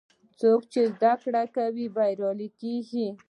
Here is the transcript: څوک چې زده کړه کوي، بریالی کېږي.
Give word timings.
څوک 0.39 0.61
چې 0.71 0.81
زده 0.95 1.13
کړه 1.23 1.43
کوي، 1.55 1.85
بریالی 1.95 2.49
کېږي. 2.61 3.07